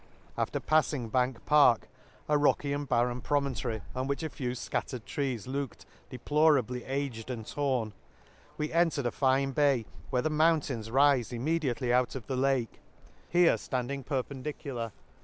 —After 0.35 0.59
paffing 0.59 1.09
Bank 1.09 1.45
Park, 1.45 1.87
a 2.27 2.35
rocky 2.35 2.73
and 2.73 2.89
barren 2.89 3.21
promontory, 3.21 3.83
on 3.95 4.07
which 4.07 4.23
a 4.23 4.29
few 4.31 4.53
fcattered 4.53 5.05
trees 5.05 5.45
looked 5.45 5.85
deplorably 6.09 6.83
aged 6.85 7.29
and 7.29 7.45
torn, 7.45 7.93
we 8.57 8.73
entered 8.73 9.05
a 9.05 9.11
fine 9.11 9.51
bay, 9.51 9.85
where 10.09 10.23
£he 10.23 10.31
mountains 10.31 10.89
rife 10.89 11.31
immediately 11.31 11.93
out 11.93 12.15
of 12.15 12.25
the 12.25 12.35
Lake; 12.35 12.79
here 13.29 13.55
Handing 13.71 14.03
perpendicular, 14.03 14.79
there 14.79 14.87
the 14.87 14.95
Lakes. 14.95 15.03